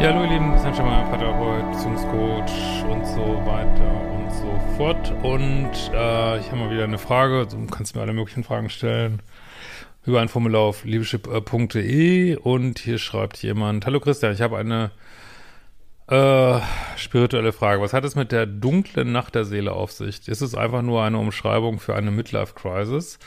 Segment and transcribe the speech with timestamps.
[0.00, 5.12] Ja, hallo ihr Lieben, Christian Schemmer, Paartherapeut, Beziehungscoach und so weiter und so fort.
[5.22, 9.20] Und äh, ich habe mal wieder eine Frage, du kannst mir alle möglichen Fragen stellen
[10.06, 14.90] über ein Formular auf liebeschip.de und hier schreibt jemand, Hallo Christian, ich habe eine
[16.06, 16.60] äh,
[16.96, 17.82] spirituelle Frage.
[17.82, 20.26] Was hat es mit der dunklen Nacht der Seele auf sich?
[20.28, 23.18] Ist es einfach nur eine Umschreibung für eine Midlife-Crisis?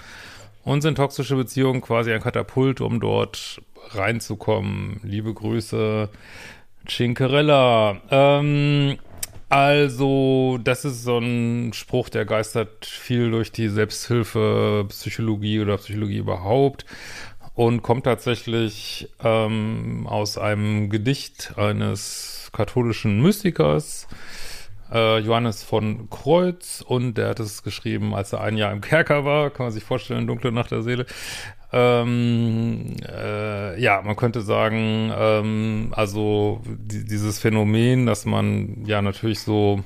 [0.63, 5.01] Und sind toxische Beziehungen quasi ein Katapult, um dort reinzukommen?
[5.03, 6.09] Liebe Grüße,
[6.87, 8.01] Cincarella.
[8.09, 8.97] Ähm,
[9.49, 16.17] also, das ist so ein Spruch, der geistert viel durch die Selbsthilfe, Psychologie oder Psychologie
[16.17, 16.85] überhaupt
[17.55, 24.07] und kommt tatsächlich ähm, aus einem Gedicht eines katholischen Mystikers,
[24.91, 29.25] äh, Johannes von Kreuz, und der hat es geschrieben, als er ein Jahr im Kerker
[29.25, 31.05] war, kann man sich vorstellen, dunkle Nacht der Seele.
[31.71, 39.39] Ähm, äh, ja, man könnte sagen, ähm, also die, dieses Phänomen, dass man ja natürlich
[39.39, 39.83] so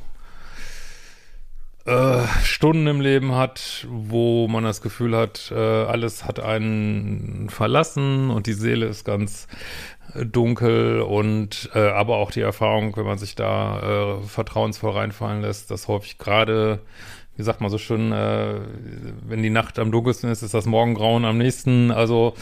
[1.87, 8.29] äh, Stunden im Leben hat, wo man das Gefühl hat, äh, alles hat einen verlassen
[8.29, 9.47] und die Seele ist ganz
[10.13, 15.41] äh, dunkel und äh, aber auch die Erfahrung, wenn man sich da äh, vertrauensvoll reinfallen
[15.41, 16.81] lässt, dass häufig gerade
[17.37, 18.55] wie sagt man so schön, äh,
[19.27, 22.33] wenn die Nacht am dunkelsten ist, ist das Morgengrauen am nächsten, also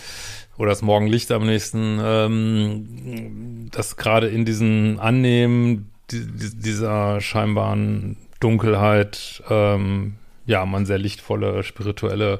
[0.58, 6.25] oder das Morgenlicht am nächsten, ähm, dass gerade in diesen Annehmen die,
[6.56, 10.16] dieser scheinbaren Dunkelheit, ähm,
[10.46, 12.40] ja, man sehr lichtvolle spirituelle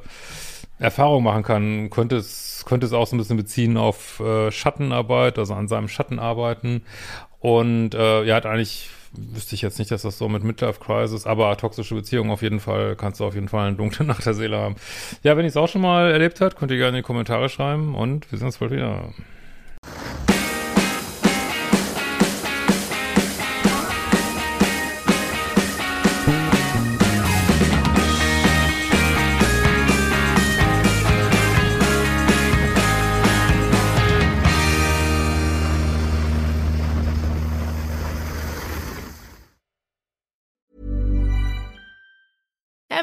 [0.80, 1.90] Erfahrung machen kann.
[1.90, 5.88] Könnte es, könnte es auch so ein bisschen beziehen auf äh, Schattenarbeit, also an seinem
[5.88, 6.84] Schatten arbeiten.
[7.40, 11.26] Und äh, er hat eigentlich wüsste ich jetzt nicht, dass das so mit Midlife Crisis,
[11.26, 14.34] aber toxische Beziehungen auf jeden Fall, kannst du auf jeden Fall eine dunkle Nacht der
[14.34, 14.76] Seele haben.
[15.24, 17.50] Ja, wenn ihr es auch schon mal erlebt habt, könnt ihr gerne in die Kommentare
[17.50, 19.14] schreiben und wir sehen uns bald wieder.